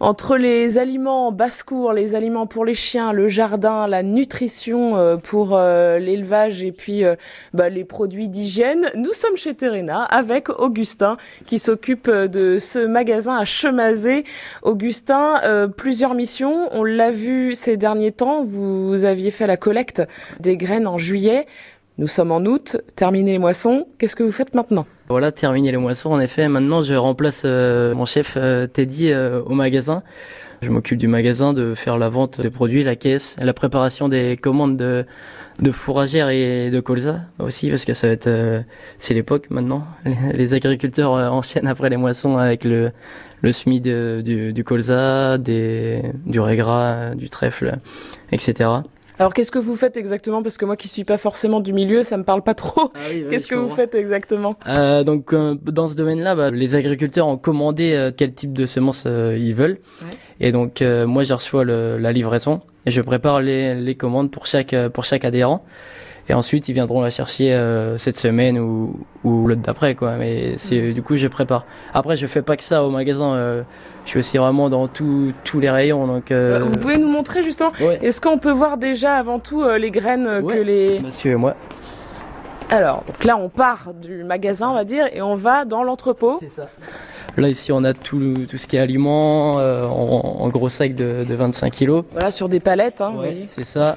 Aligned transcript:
Entre 0.00 0.36
les 0.36 0.78
aliments 0.78 1.26
en 1.26 1.32
basse-cour, 1.32 1.92
les 1.92 2.14
aliments 2.14 2.46
pour 2.46 2.64
les 2.64 2.74
chiens, 2.74 3.12
le 3.12 3.28
jardin, 3.28 3.88
la 3.88 4.04
nutrition 4.04 4.96
euh, 4.96 5.16
pour 5.16 5.56
euh, 5.56 5.98
l'élevage 5.98 6.62
et 6.62 6.70
puis 6.70 7.02
euh, 7.02 7.16
bah, 7.52 7.68
les 7.68 7.84
produits 7.84 8.28
d'hygiène, 8.28 8.92
nous 8.94 9.12
sommes 9.12 9.36
chez 9.36 9.54
Terena 9.54 10.04
avec 10.04 10.50
Augustin 10.50 11.16
qui 11.46 11.58
s'occupe 11.58 12.08
de 12.08 12.60
ce 12.60 12.78
magasin 12.78 13.38
à 13.38 13.44
Chemazé. 13.44 14.24
Augustin, 14.62 15.68
plusieurs 15.76 16.14
missions, 16.14 16.68
on 16.70 16.84
l'a 16.84 17.10
vu 17.10 17.56
ces 17.56 17.76
derniers 17.76 18.12
temps, 18.12 18.44
vous 18.44 19.02
aviez 19.02 19.32
fait 19.32 19.48
la 19.48 19.56
collecte 19.56 20.00
des 20.38 20.56
graines 20.56 20.86
en 20.86 20.98
juillet. 20.98 21.46
Nous 21.98 22.06
sommes 22.06 22.30
en 22.30 22.44
août, 22.44 22.76
terminez 22.94 23.32
les 23.32 23.38
moissons. 23.38 23.88
Qu'est-ce 23.98 24.14
que 24.14 24.22
vous 24.22 24.30
faites 24.30 24.54
maintenant? 24.54 24.86
Voilà, 25.08 25.32
terminer 25.32 25.72
les 25.72 25.78
moissons. 25.78 26.10
En 26.10 26.20
effet, 26.20 26.48
maintenant, 26.48 26.80
je 26.80 26.94
remplace 26.94 27.42
euh, 27.44 27.92
mon 27.92 28.04
chef 28.04 28.34
euh, 28.36 28.68
Teddy 28.68 29.10
euh, 29.10 29.42
au 29.42 29.54
magasin. 29.54 30.04
Je 30.62 30.70
m'occupe 30.70 30.96
du 30.96 31.08
magasin, 31.08 31.52
de 31.52 31.74
faire 31.74 31.98
la 31.98 32.08
vente 32.08 32.40
des 32.40 32.50
produits, 32.50 32.84
la 32.84 32.94
caisse, 32.94 33.36
la 33.40 33.52
préparation 33.52 34.08
des 34.08 34.36
commandes 34.36 34.76
de, 34.76 35.06
de 35.58 35.70
fourragères 35.72 36.28
et 36.30 36.70
de 36.70 36.78
colza 36.78 37.22
aussi, 37.40 37.68
parce 37.68 37.84
que 37.84 37.94
ça 37.94 38.06
va 38.06 38.12
être, 38.12 38.64
c'est 39.00 39.14
l'époque 39.14 39.50
maintenant. 39.50 39.84
Les 40.34 40.54
agriculteurs 40.54 41.12
enchaînent 41.12 41.68
après 41.68 41.90
les 41.90 41.96
moissons 41.96 42.38
avec 42.38 42.64
le, 42.64 42.90
le 43.40 43.52
semis 43.52 43.80
du, 43.80 44.52
du 44.52 44.64
colza, 44.64 45.38
des, 45.38 46.02
du 46.26 46.40
régras, 46.40 47.14
du 47.14 47.28
trèfle, 47.28 47.78
etc. 48.32 48.68
Alors 49.18 49.34
qu'est-ce 49.34 49.50
que 49.50 49.58
vous 49.58 49.74
faites 49.74 49.96
exactement? 49.96 50.42
Parce 50.42 50.56
que 50.56 50.64
moi 50.64 50.76
qui 50.76 50.86
suis 50.86 51.04
pas 51.04 51.18
forcément 51.18 51.60
du 51.60 51.72
milieu, 51.72 52.02
ça 52.02 52.16
me 52.16 52.24
parle 52.24 52.42
pas 52.42 52.54
trop. 52.54 52.92
Ah 52.94 52.98
qu'est-ce 53.30 53.48
que 53.48 53.54
vous 53.54 53.68
faites 53.68 53.94
exactement? 53.94 54.54
Euh, 54.68 55.02
Donc 55.02 55.32
euh, 55.32 55.56
dans 55.64 55.88
ce 55.88 55.94
domaine-là, 55.94 56.34
bah, 56.34 56.50
les 56.50 56.76
agriculteurs 56.76 57.26
ont 57.26 57.36
commandé 57.36 57.92
euh, 57.94 58.12
quel 58.16 58.32
type 58.32 58.52
de 58.52 58.66
semences 58.66 59.04
euh, 59.06 59.36
ils 59.38 59.54
veulent. 59.54 59.78
Et 60.40 60.52
donc 60.52 60.82
moi 60.82 61.24
je 61.24 61.32
reçois 61.32 61.64
le, 61.64 61.98
la 61.98 62.12
livraison 62.12 62.60
et 62.86 62.92
je 62.92 63.00
prépare 63.00 63.40
les, 63.40 63.74
les, 63.74 63.96
commandes 63.96 64.30
pour 64.30 64.46
chaque 64.46 64.74
pour 64.92 65.04
chaque 65.04 65.24
adhérent. 65.24 65.64
Et 66.28 66.34
ensuite 66.34 66.68
ils 66.68 66.74
viendront 66.74 67.00
la 67.00 67.10
chercher 67.10 67.58
cette 67.96 68.18
semaine 68.18 68.58
ou, 68.58 68.98
ou 69.24 69.46
l'autre 69.46 69.62
d'après 69.62 69.94
quoi. 69.94 70.16
Mais 70.16 70.54
c'est 70.58 70.92
du 70.92 71.02
coup 71.02 71.16
je 71.16 71.26
prépare. 71.26 71.64
Après 71.94 72.16
je 72.16 72.26
fais 72.26 72.42
pas 72.42 72.56
que 72.56 72.64
ça 72.64 72.84
au 72.84 72.90
magasin 72.90 73.64
je 74.08 74.12
suis 74.12 74.20
aussi 74.20 74.38
vraiment 74.38 74.70
dans 74.70 74.88
tous 74.88 75.34
les 75.60 75.68
rayons. 75.68 76.06
Donc, 76.06 76.32
euh, 76.32 76.60
Vous 76.64 76.78
pouvez 76.78 76.96
nous 76.96 77.10
montrer 77.10 77.42
justement 77.42 77.72
Est-ce 78.00 78.22
qu'on 78.22 78.38
peut 78.38 78.50
voir 78.50 78.78
déjà 78.78 79.16
avant 79.16 79.38
tout 79.38 79.62
euh, 79.62 79.76
les 79.76 79.90
graines 79.90 80.26
euh, 80.26 80.40
que 80.40 80.56
les... 80.56 80.98
Monsieur 81.00 81.32
et 81.32 81.36
moi. 81.36 81.54
Alors, 82.70 83.04
donc 83.06 83.22
là, 83.24 83.36
on 83.36 83.50
part 83.50 83.92
du 83.92 84.24
magasin, 84.24 84.70
on 84.70 84.74
va 84.74 84.84
dire, 84.84 85.10
et 85.12 85.20
on 85.20 85.36
va 85.36 85.66
dans 85.66 85.82
l'entrepôt. 85.82 86.38
C'est 86.40 86.48
ça. 86.48 86.70
Là, 87.38 87.48
ici, 87.48 87.72
on 87.72 87.84
a 87.84 87.94
tout, 87.94 88.46
tout 88.48 88.58
ce 88.58 88.66
qui 88.66 88.76
est 88.76 88.80
aliments 88.80 89.56
en, 89.56 90.48
gros 90.48 90.68
sac 90.68 90.94
de, 90.94 91.24
25 91.28 91.72
kilos. 91.72 92.04
Voilà, 92.12 92.30
sur 92.30 92.48
des 92.48 92.60
palettes. 92.60 93.00
Hein, 93.00 93.14
oui, 93.16 93.44
c'est 93.46 93.64
ça. 93.64 93.96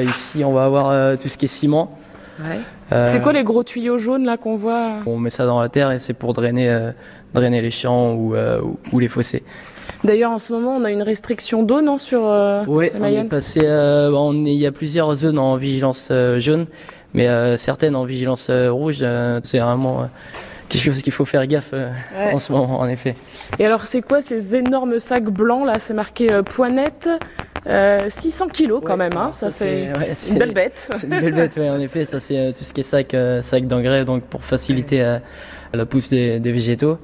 ici, 0.00 0.44
on 0.44 0.52
va 0.52 0.64
avoir 0.64 1.18
tout 1.18 1.28
ce 1.28 1.36
qui 1.36 1.46
est 1.46 1.48
ciment. 1.48 1.96
Ouais. 2.40 3.06
c'est 3.06 3.20
quoi 3.20 3.32
les 3.32 3.44
gros 3.44 3.62
tuyaux 3.62 3.98
jaunes 3.98 4.24
là 4.24 4.36
qu'on 4.36 4.56
voit? 4.56 4.90
On 5.06 5.18
met 5.18 5.30
ça 5.30 5.46
dans 5.46 5.60
la 5.60 5.68
terre 5.68 5.92
et 5.92 5.98
c'est 5.98 6.14
pour 6.14 6.32
drainer 6.32 6.92
drainer 7.34 7.60
les 7.60 7.70
champs 7.70 8.12
ou, 8.12 8.34
euh, 8.34 8.60
ou 8.92 8.98
les 8.98 9.08
fossés. 9.08 9.42
D'ailleurs, 10.04 10.30
en 10.30 10.38
ce 10.38 10.52
moment, 10.52 10.76
on 10.76 10.84
a 10.84 10.90
une 10.90 11.02
restriction 11.02 11.62
d'eau, 11.62 11.80
non, 11.80 11.98
sur 11.98 12.22
euh, 12.24 12.64
Oui, 12.66 12.90
on 12.98 13.04
est 13.04 13.24
passé. 13.24 13.60
Euh, 13.64 14.10
on 14.12 14.32
il 14.44 14.54
y 14.54 14.66
a 14.66 14.72
plusieurs 14.72 15.14
zones 15.14 15.38
en 15.38 15.56
vigilance 15.56 16.08
euh, 16.10 16.40
jaune, 16.40 16.66
mais 17.14 17.56
certaines 17.56 17.96
en 17.96 18.04
vigilance 18.04 18.50
rouge. 18.50 19.04
c'est 19.44 19.58
vraiment 19.58 20.08
quelque 20.72 20.84
chose 20.84 21.02
qu'il 21.02 21.12
faut 21.12 21.24
faire 21.24 21.46
gaffe 21.46 21.74
en 22.32 22.40
ce 22.40 22.52
moment, 22.52 22.80
en 22.80 22.88
effet. 22.88 23.14
Et 23.58 23.66
alors, 23.66 23.86
c'est 23.86 24.02
quoi 24.02 24.20
ces 24.20 24.56
énormes 24.56 24.98
sacs 24.98 25.30
blancs 25.30 25.66
là? 25.66 25.78
C'est 25.78 25.94
marqué 25.94 26.28
poignette. 26.44 27.08
600 28.08 28.48
kilos 28.48 28.82
quand 28.84 28.96
même, 28.96 29.16
hein, 29.16 29.30
ça, 29.32 29.52
fait 29.52 29.92
une 30.28 30.38
belle 30.38 30.52
bête. 30.52 30.90
une 31.04 31.20
belle 31.20 31.34
bête, 31.34 31.54
oui, 31.56 31.70
en 31.70 31.78
effet. 31.78 32.06
Ça, 32.06 32.18
c'est 32.18 32.52
tout 32.58 32.64
ce 32.64 32.72
qui 32.72 32.80
est 32.80 32.84
sac, 32.84 33.14
sac 33.42 33.66
d'engrais, 33.68 34.04
donc 34.04 34.24
pour 34.24 34.42
faciliter 34.42 35.18
la 35.72 35.86
pousse 35.86 36.08
des, 36.08 36.40
des 36.40 36.50
végétaux. 36.52 36.98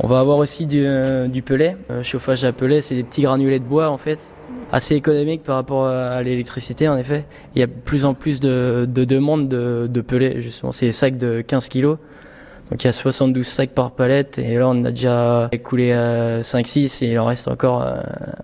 On 0.00 0.06
va 0.06 0.20
avoir 0.20 0.38
aussi 0.38 0.66
du, 0.66 0.84
euh, 0.86 1.26
du 1.26 1.42
pellet, 1.42 1.76
euh, 1.90 2.04
chauffage 2.04 2.44
à 2.44 2.52
pellet, 2.52 2.82
c'est 2.82 2.94
des 2.94 3.02
petits 3.02 3.22
granulés 3.22 3.58
de 3.58 3.64
bois 3.64 3.90
en 3.90 3.98
fait, 3.98 4.32
assez 4.70 4.94
économique 4.94 5.42
par 5.42 5.56
rapport 5.56 5.86
à 5.86 6.22
l'électricité 6.22 6.88
en 6.88 6.96
effet. 6.96 7.24
Il 7.56 7.58
y 7.58 7.62
a 7.62 7.66
de 7.66 7.72
plus 7.72 8.04
en 8.04 8.14
plus 8.14 8.38
de, 8.38 8.86
de 8.88 9.04
demandes 9.04 9.48
de, 9.48 9.88
de 9.90 10.00
pellets 10.00 10.40
justement, 10.40 10.70
c'est 10.70 10.86
des 10.86 10.92
sacs 10.92 11.16
de 11.16 11.40
15 11.40 11.68
kilos. 11.68 11.98
Donc 12.70 12.82
il 12.84 12.86
y 12.86 12.90
a 12.90 12.92
72 12.92 13.46
sacs 13.46 13.70
par 13.70 13.92
palette 13.92 14.38
et 14.38 14.56
là 14.56 14.68
on 14.68 14.84
a 14.84 14.90
déjà 14.90 15.48
écoulé 15.52 15.92
à 15.92 16.42
5-6 16.42 17.04
et 17.04 17.12
il 17.12 17.18
en 17.18 17.24
reste 17.24 17.48
encore. 17.48 17.82
Euh, 17.82 18.00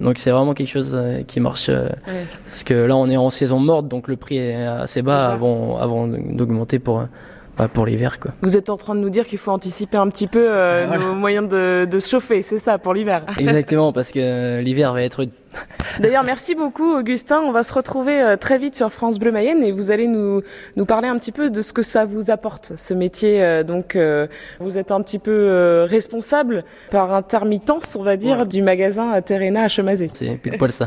donc 0.00 0.18
c'est 0.18 0.30
vraiment 0.30 0.54
quelque 0.54 0.68
chose 0.68 0.96
qui 1.26 1.40
marche. 1.40 1.70
Parce 2.46 2.64
que 2.64 2.74
là 2.74 2.96
on 2.96 3.08
est 3.08 3.16
en 3.16 3.30
saison 3.30 3.60
morte 3.60 3.88
donc 3.88 4.08
le 4.08 4.16
prix 4.16 4.38
est 4.38 4.56
assez 4.56 5.02
bas 5.02 5.30
avant, 5.30 5.78
avant 5.78 6.08
d'augmenter 6.08 6.78
pour 6.78 7.04
pas 7.58 7.68
pour 7.68 7.84
l'hiver 7.86 8.20
quoi. 8.20 8.30
Vous 8.40 8.56
êtes 8.56 8.70
en 8.70 8.76
train 8.76 8.94
de 8.94 9.00
nous 9.00 9.10
dire 9.10 9.26
qu'il 9.26 9.38
faut 9.38 9.50
anticiper 9.50 9.98
un 9.98 10.08
petit 10.08 10.28
peu 10.28 10.46
euh, 10.48 10.96
nos 10.98 11.14
moyens 11.14 11.48
de, 11.48 11.86
de, 11.90 11.98
se 11.98 12.08
chauffer, 12.08 12.42
c'est 12.42 12.58
ça 12.58 12.78
pour 12.78 12.94
l'hiver. 12.94 13.24
Exactement 13.38 13.92
parce 13.92 14.12
que 14.12 14.20
euh, 14.20 14.60
l'hiver 14.62 14.94
va 14.94 15.02
être. 15.02 15.26
D'ailleurs, 16.00 16.22
merci 16.22 16.54
beaucoup 16.54 16.96
Augustin. 16.96 17.40
On 17.40 17.50
va 17.50 17.64
se 17.64 17.74
retrouver 17.74 18.22
euh, 18.22 18.36
très 18.36 18.58
vite 18.58 18.76
sur 18.76 18.92
France 18.92 19.18
Bleu 19.18 19.32
Mayenne 19.32 19.64
et 19.64 19.72
vous 19.72 19.90
allez 19.90 20.06
nous 20.06 20.42
nous 20.76 20.86
parler 20.86 21.08
un 21.08 21.16
petit 21.16 21.32
peu 21.32 21.50
de 21.50 21.60
ce 21.60 21.72
que 21.72 21.82
ça 21.82 22.06
vous 22.06 22.30
apporte 22.30 22.72
ce 22.76 22.94
métier. 22.94 23.42
Euh, 23.42 23.64
donc, 23.64 23.98
vous 24.60 24.78
êtes 24.78 24.92
un 24.92 25.02
petit 25.02 25.18
peu 25.18 25.86
responsable 25.88 26.64
par 26.90 27.12
intermittence, 27.12 27.96
on 27.96 28.02
va 28.02 28.16
dire, 28.16 28.46
du 28.46 28.62
magasin 28.62 29.20
Terena 29.22 29.64
à 29.64 29.68
Chemazé. 29.68 30.10
C'est 30.14 30.36
pile 30.36 30.56
poil 30.56 30.72
ça. 30.72 30.86